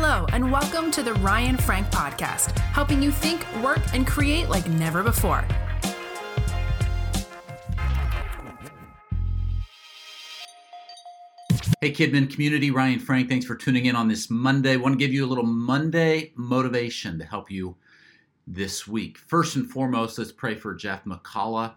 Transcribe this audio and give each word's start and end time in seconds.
Hello, 0.00 0.26
and 0.32 0.52
welcome 0.52 0.92
to 0.92 1.02
the 1.02 1.14
Ryan 1.14 1.56
Frank 1.56 1.88
Podcast, 1.88 2.56
helping 2.56 3.02
you 3.02 3.10
think, 3.10 3.44
work, 3.60 3.80
and 3.92 4.06
create 4.06 4.48
like 4.48 4.64
never 4.68 5.02
before. 5.02 5.44
Hey, 11.80 11.90
KidzMatter 11.92 12.32
community, 12.32 12.70
Ryan 12.70 13.00
Frank, 13.00 13.28
thanks 13.28 13.44
for 13.44 13.56
tuning 13.56 13.86
in 13.86 13.96
on 13.96 14.06
this 14.06 14.30
Monday. 14.30 14.74
I 14.74 14.76
want 14.76 14.92
to 14.92 15.04
give 15.04 15.12
you 15.12 15.24
a 15.24 15.26
little 15.26 15.44
Monday 15.44 16.32
motivation 16.36 17.18
to 17.18 17.24
help 17.24 17.50
you 17.50 17.74
this 18.46 18.86
week. 18.86 19.18
First 19.18 19.56
and 19.56 19.68
foremost, 19.68 20.16
let's 20.16 20.30
pray 20.30 20.54
for 20.54 20.76
Jeff 20.76 21.04
McCullough 21.06 21.74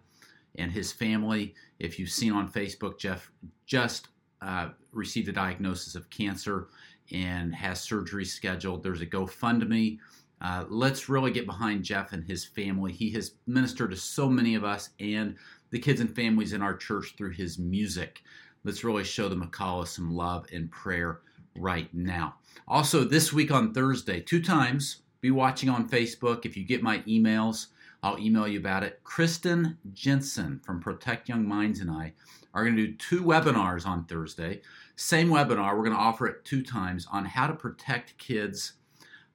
and 0.59 0.71
his 0.71 0.91
family. 0.91 1.55
If 1.79 1.97
you've 1.97 2.11
seen 2.11 2.33
on 2.33 2.51
Facebook, 2.51 2.99
Jeff 2.99 3.31
just 3.65 4.09
uh, 4.43 4.69
received 4.91 5.27
a 5.29 5.33
diagnosis 5.33 5.95
of 5.95 6.07
cancer 6.11 6.67
and 7.13 7.53
has 7.53 7.81
surgery 7.81 8.25
scheduled. 8.25 8.83
There's 8.83 9.01
a 9.01 9.05
GoFundMe. 9.05 9.99
Uh, 10.41 10.65
let's 10.69 11.07
really 11.07 11.31
get 11.31 11.45
behind 11.45 11.83
Jeff 11.83 12.13
and 12.13 12.23
his 12.23 12.43
family. 12.43 12.91
He 12.91 13.11
has 13.11 13.35
ministered 13.45 13.91
to 13.91 13.97
so 13.97 14.27
many 14.27 14.55
of 14.55 14.63
us 14.63 14.89
and 14.99 15.35
the 15.69 15.79
kids 15.79 16.01
and 16.01 16.13
families 16.15 16.53
in 16.53 16.61
our 16.61 16.75
church 16.75 17.13
through 17.17 17.31
his 17.31 17.59
music. 17.59 18.23
Let's 18.63 18.83
really 18.83 19.03
show 19.03 19.29
the 19.29 19.35
McCullough 19.35 19.87
some 19.87 20.15
love 20.15 20.47
and 20.51 20.71
prayer 20.71 21.21
right 21.55 21.93
now. 21.93 22.35
Also, 22.67 23.03
this 23.03 23.31
week 23.31 23.51
on 23.51 23.73
Thursday, 23.73 24.19
two 24.19 24.41
times, 24.41 25.01
be 25.21 25.31
watching 25.31 25.69
on 25.69 25.87
Facebook. 25.87 26.45
If 26.45 26.57
you 26.57 26.63
get 26.65 26.81
my 26.81 26.99
emails, 26.99 27.67
I'll 28.03 28.19
email 28.19 28.47
you 28.47 28.59
about 28.59 28.83
it. 28.83 28.99
Kristen 29.03 29.77
Jensen 29.93 30.59
from 30.65 30.79
Protect 30.79 31.29
Young 31.29 31.47
Minds 31.47 31.79
and 31.81 31.91
I 31.91 32.13
are 32.53 32.63
going 32.63 32.75
to 32.75 32.87
do 32.87 32.93
two 32.95 33.21
webinars 33.21 33.85
on 33.85 34.05
Thursday. 34.05 34.61
Same 34.95 35.29
webinar, 35.29 35.77
we're 35.77 35.83
going 35.83 35.95
to 35.95 36.01
offer 36.01 36.25
it 36.27 36.43
two 36.43 36.63
times 36.63 37.07
on 37.11 37.25
how 37.25 37.47
to 37.47 37.53
protect 37.53 38.17
kids 38.17 38.73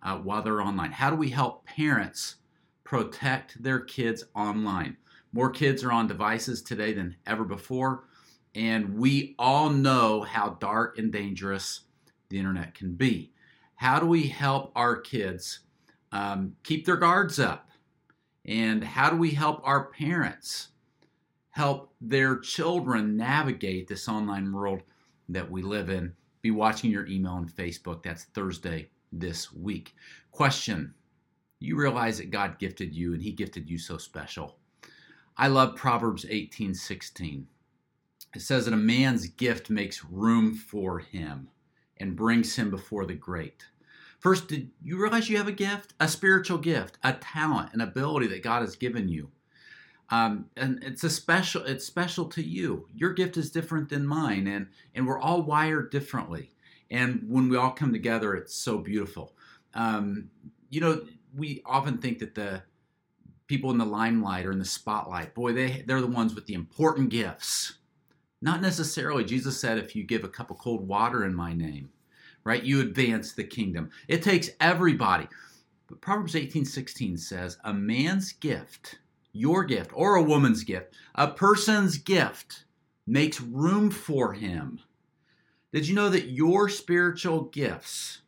uh, 0.03 0.17
while 0.17 0.43
they're 0.43 0.61
online. 0.61 0.93
How 0.93 1.11
do 1.11 1.17
we 1.17 1.31
help 1.31 1.65
parents 1.65 2.37
protect 2.83 3.63
their 3.63 3.81
kids 3.81 4.25
online? 4.35 4.97
More 5.33 5.51
kids 5.51 5.85
are 5.85 5.93
on 5.93 6.09
devices 6.09 6.63
today 6.63 6.93
than 6.93 7.17
ever 7.27 7.45
before, 7.45 8.05
and 8.55 8.99
we 8.99 9.35
all 9.39 9.71
know 9.71 10.23
how 10.23 10.57
dark 10.61 10.99
and 10.99 11.13
dangerous 11.13 11.83
the 12.31 12.39
internet 12.39 12.75
can 12.75 12.95
be. 12.95 13.33
How 13.77 14.01
do 14.01 14.07
we 14.07 14.27
help 14.29 14.73
our 14.75 14.97
kids 14.97 15.61
um, 16.11 16.57
keep 16.65 16.85
their 16.85 16.97
guards 16.97 17.39
up? 17.39 17.71
And 18.47 18.83
how 18.83 19.11
do 19.11 19.17
we 19.17 19.33
help 19.33 19.61
our 19.65 19.87
parents 19.87 20.69
help 21.57 21.91
their 22.03 22.37
children 22.39 23.17
navigate 23.17 23.89
this 23.89 24.09
online 24.09 24.53
world 24.53 24.83
that 25.27 25.51
we 25.51 25.63
live 25.63 25.89
in. 25.89 26.13
Be 26.43 26.51
watching 26.51 26.91
your 26.91 27.07
email 27.07 27.37
and 27.37 27.51
Facebook. 27.51 28.03
That's 28.03 28.25
Thursday 28.25 28.91
this 29.11 29.51
week. 29.53 29.95
Question 30.31 30.93
You 31.59 31.77
realize 31.77 32.19
that 32.19 32.31
God 32.31 32.59
gifted 32.59 32.95
you 32.95 33.15
and 33.15 33.23
He 33.23 33.33
gifted 33.33 33.71
you 33.71 33.79
so 33.79 33.97
special. 33.97 34.59
I 35.39 35.49
love 35.49 35.77
Proverbs 35.77 36.27
18 36.29 36.75
16. 36.75 37.47
It 38.35 38.43
says 38.43 38.67
that 38.67 38.75
a 38.75 38.77
man's 38.77 39.27
gift 39.27 39.71
makes 39.71 40.05
room 40.05 40.55
for 40.55 40.99
him 40.99 41.49
and 41.97 42.15
brings 42.15 42.55
him 42.57 42.71
before 42.71 43.07
the 43.07 43.15
great. 43.15 43.65
First, 44.19 44.49
did 44.49 44.71
you 44.83 45.01
realize 45.01 45.29
you 45.29 45.37
have 45.37 45.49
a 45.49 45.53
gift? 45.53 45.95
A 46.01 46.09
spiritual 46.09 46.59
gift, 46.59 46.99
a 47.03 47.13
talent, 47.13 47.75
an 47.75 47.81
ability 47.81 48.27
that 48.29 48.43
God 48.43 48.63
has 48.63 48.77
given 48.77 49.09
you. 49.09 49.31
Um, 50.09 50.47
and 50.57 50.83
it's 50.83 51.05
a 51.05 51.11
special 51.11 51.65
it's 51.65 51.85
special 51.85 52.27
to 52.27 52.43
you. 52.43 52.89
Your 52.95 53.13
gift 53.13 53.37
is 53.37 53.51
different 53.51 53.89
than 53.89 54.07
mine 54.07 54.47
and 54.47 54.69
and 54.95 55.07
we're 55.07 55.19
all 55.19 55.43
wired 55.43 55.91
differently. 55.91 56.53
And 56.91 57.25
when 57.29 57.49
we 57.49 57.57
all 57.57 57.73
come 57.73 57.93
together 57.93 58.35
it's 58.35 58.55
so 58.55 58.79
beautiful. 58.79 59.35
Um, 59.75 60.31
you 60.71 60.81
know 60.81 61.03
we 61.35 61.63
often 61.67 61.99
think 61.99 62.21
that 62.21 62.37
the 62.37 62.63
people 63.49 63.71
in 63.71 63.79
the 63.79 63.85
limelight 63.85 64.47
or 64.47 64.53
in 64.53 64.59
the 64.59 64.65
spotlight 64.65 65.35
boy 65.35 65.53
they 65.53 65.83
they're 65.87 66.01
the 66.01 66.07
ones 66.07 66.35
with 66.35 66.47
the 66.47 66.55
important 66.55 67.09
gifts. 67.11 67.79
Not 68.41 68.63
necessarily. 68.63 69.25
Jesus 69.25 69.59
said 69.59 69.77
if 69.77 69.97
you 69.97 70.05
give 70.05 70.23
a 70.23 70.29
cup 70.29 70.53
of 70.53 70.59
cold 70.59 70.87
water 70.87 71.25
in 71.25 71.35
my 71.35 71.53
name 71.53 71.91
right 72.47 72.63
you 72.63 72.81
advance 72.81 73.33
the 73.33 73.45
kingdom 73.45 73.91
it 74.09 74.23
takes 74.23 74.51
everybody 74.61 75.29
but 75.89 76.01
proverbs 76.01 76.35
18 76.35 76.65
16 76.65 77.19
says 77.19 77.59
a 77.65 77.75
man's 77.75 78.33
gift 78.33 78.99
your 79.37 79.65
gift 79.65 79.91
or 79.95 80.17
a 80.17 80.23
woman's 80.23 80.65
gift, 80.65 80.95
a 81.15 81.29
person's 81.29 81.99
gift 81.99 82.65
makes 83.07 83.41
room 83.41 83.91
for 83.91 84.33
him. 84.33 84.81
Did 85.73 85.87
you 85.87 85.95
know 85.95 86.09
that 86.09 86.31
your 86.31 86.69
spiritual 86.69 87.43
gifts 87.43 88.23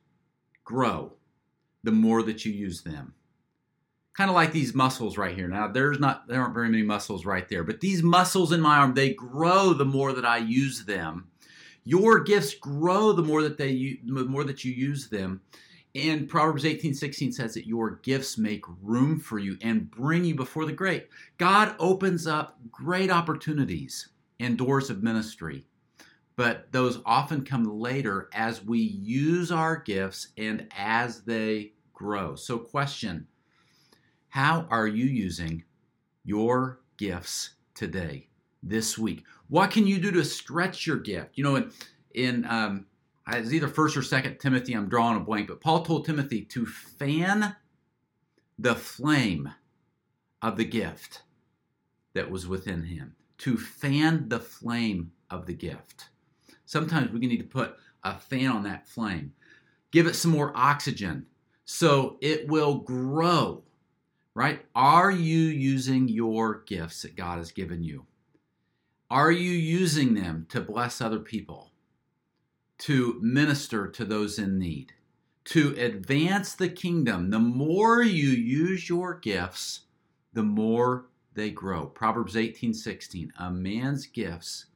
grow 0.64 1.14
the 1.82 1.92
more 1.92 2.22
that 2.22 2.44
you 2.44 2.52
use 2.52 2.82
them? 2.82 3.14
Kind 4.12 4.28
of 4.30 4.36
like 4.36 4.52
these 4.52 4.74
muscles 4.74 5.16
right 5.16 5.34
here. 5.34 5.48
Now, 5.48 5.68
there's 5.68 6.00
not 6.00 6.26
there 6.28 6.42
aren't 6.42 6.54
very 6.54 6.68
many 6.68 6.82
muscles 6.82 7.24
right 7.24 7.48
there, 7.48 7.64
but 7.64 7.80
these 7.80 8.02
muscles 8.02 8.52
in 8.52 8.60
my 8.60 8.78
arm, 8.78 8.94
they 8.94 9.14
grow 9.14 9.72
the 9.72 9.84
more 9.84 10.12
that 10.12 10.26
I 10.26 10.38
use 10.38 10.84
them. 10.84 11.28
Your 11.84 12.20
gifts 12.20 12.54
grow 12.54 13.12
the 13.12 13.22
more 13.22 13.42
that 13.42 13.58
they 13.58 13.98
the 14.04 14.24
more 14.24 14.44
that 14.44 14.64
you 14.64 14.72
use 14.72 15.08
them. 15.08 15.40
And 15.94 16.28
Proverbs 16.28 16.64
18 16.64 16.94
16 16.94 17.32
says 17.32 17.54
that 17.54 17.66
your 17.66 18.00
gifts 18.02 18.38
make 18.38 18.64
room 18.82 19.18
for 19.18 19.38
you 19.38 19.56
and 19.62 19.90
bring 19.90 20.24
you 20.24 20.34
before 20.34 20.66
the 20.66 20.72
great. 20.72 21.08
God 21.38 21.74
opens 21.78 22.26
up 22.26 22.58
great 22.70 23.10
opportunities 23.10 24.08
and 24.38 24.56
doors 24.56 24.90
of 24.90 25.02
ministry, 25.02 25.64
but 26.36 26.70
those 26.72 27.00
often 27.04 27.44
come 27.44 27.64
later 27.64 28.28
as 28.32 28.64
we 28.64 28.78
use 28.78 29.50
our 29.50 29.76
gifts 29.76 30.28
and 30.36 30.68
as 30.76 31.22
they 31.22 31.72
grow. 31.92 32.36
So, 32.36 32.58
question 32.58 33.26
How 34.28 34.66
are 34.70 34.86
you 34.86 35.06
using 35.06 35.64
your 36.24 36.80
gifts 36.98 37.54
today, 37.74 38.28
this 38.62 38.98
week? 38.98 39.24
What 39.48 39.70
can 39.70 39.86
you 39.86 39.98
do 39.98 40.10
to 40.12 40.24
stretch 40.24 40.86
your 40.86 40.98
gift? 40.98 41.36
You 41.36 41.44
know, 41.44 41.56
in, 41.56 41.72
in 42.14 42.44
um, 42.46 42.86
it's 43.30 43.52
either 43.52 43.68
first 43.68 43.96
or 43.96 44.02
second 44.02 44.38
Timothy, 44.38 44.74
I'm 44.74 44.88
drawing 44.88 45.16
a 45.16 45.20
blank, 45.20 45.48
but 45.48 45.60
Paul 45.60 45.82
told 45.82 46.06
Timothy 46.06 46.42
to 46.46 46.66
fan 46.66 47.56
the 48.58 48.74
flame 48.74 49.52
of 50.42 50.56
the 50.56 50.64
gift 50.64 51.22
that 52.14 52.30
was 52.30 52.46
within 52.46 52.84
him. 52.84 53.14
To 53.38 53.56
fan 53.56 54.28
the 54.28 54.40
flame 54.40 55.12
of 55.30 55.46
the 55.46 55.54
gift. 55.54 56.08
Sometimes 56.64 57.12
we 57.12 57.20
need 57.20 57.38
to 57.38 57.44
put 57.44 57.76
a 58.02 58.18
fan 58.18 58.48
on 58.48 58.62
that 58.64 58.88
flame, 58.88 59.32
give 59.90 60.06
it 60.06 60.16
some 60.16 60.30
more 60.30 60.52
oxygen 60.54 61.26
so 61.64 62.16
it 62.20 62.48
will 62.48 62.76
grow, 62.76 63.62
right? 64.34 64.64
Are 64.74 65.10
you 65.10 65.38
using 65.38 66.08
your 66.08 66.62
gifts 66.66 67.02
that 67.02 67.14
God 67.14 67.38
has 67.38 67.52
given 67.52 67.82
you? 67.82 68.06
Are 69.10 69.30
you 69.32 69.52
using 69.52 70.14
them 70.14 70.46
to 70.50 70.60
bless 70.60 71.00
other 71.00 71.20
people? 71.20 71.68
to 72.78 73.18
minister 73.20 73.88
to 73.88 74.04
those 74.04 74.38
in 74.38 74.58
need, 74.58 74.92
to 75.44 75.74
advance 75.78 76.54
the 76.54 76.68
kingdom. 76.68 77.30
The 77.30 77.38
more 77.38 78.02
you 78.02 78.28
use 78.28 78.88
your 78.88 79.14
gifts, 79.14 79.80
the 80.32 80.42
more 80.42 81.06
they 81.34 81.50
grow. 81.50 81.86
Proverbs 81.86 82.36
18 82.36 82.72
16. 82.72 83.32
A 83.38 83.50
man's 83.50 84.06
gifts 84.06 84.66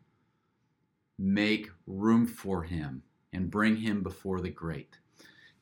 make 1.19 1.70
room 1.87 2.26
for 2.26 2.62
him 2.62 3.03
and 3.32 3.50
bring 3.50 3.76
him 3.76 4.03
before 4.03 4.41
the 4.41 4.50
great. 4.50 4.99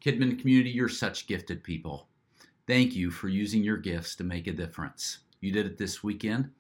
KidzMatter 0.05 0.39
community, 0.41 0.71
you're 0.71 0.89
such 0.89 1.27
gifted 1.27 1.63
people. 1.63 2.09
Thank 2.67 2.95
you 2.95 3.11
for 3.11 3.29
using 3.29 3.63
your 3.63 3.77
gifts 3.77 4.17
to 4.17 4.25
make 4.25 4.47
a 4.47 4.53
difference. 4.53 5.19
You 5.41 5.53
did 5.53 5.67
it 5.67 5.77
this 5.77 6.03
weekend. 6.03 6.51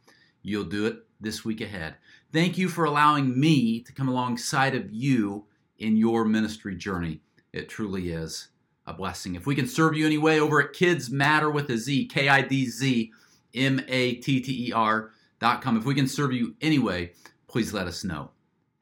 You'll 0.42 0.64
do 0.64 0.86
it 0.86 1.06
this 1.20 1.44
week 1.44 1.60
ahead. 1.60 1.96
Thank 2.32 2.56
you 2.56 2.68
for 2.68 2.84
allowing 2.84 3.38
me 3.38 3.80
to 3.80 3.92
come 3.92 4.08
alongside 4.08 4.74
of 4.74 4.92
you 4.92 5.46
in 5.78 5.96
your 5.96 6.24
ministry 6.24 6.76
journey. 6.76 7.20
It 7.52 7.68
truly 7.68 8.10
is 8.10 8.48
a 8.86 8.92
blessing. 8.92 9.34
If 9.34 9.46
we 9.46 9.54
can 9.54 9.66
serve 9.66 9.96
you 9.96 10.06
anyway 10.06 10.38
over 10.38 10.60
at 10.60 10.72
Kids 10.72 11.10
Matter 11.10 11.50
with 11.50 11.70
a 11.70 11.76
Z, 11.76 12.06
K 12.06 12.28
I 12.28 12.42
D 12.42 12.66
Z 12.66 13.12
M 13.54 13.80
A 13.88 14.14
T 14.14 14.40
T 14.40 14.68
E 14.68 14.72
R 14.72 15.12
dot 15.38 15.62
com. 15.62 15.76
If 15.76 15.84
we 15.84 15.94
can 15.94 16.06
serve 16.06 16.32
you 16.32 16.54
anyway, 16.60 17.12
please 17.48 17.72
let 17.72 17.86
us 17.86 18.04
know. 18.04 18.30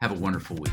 Have 0.00 0.12
a 0.12 0.20
wonderful 0.20 0.56
week. 0.56 0.72